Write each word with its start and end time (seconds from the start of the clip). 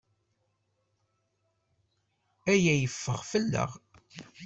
Aya 2.51 2.73
yeffeɣ 2.81 3.19
fell-aɣ. 3.31 3.71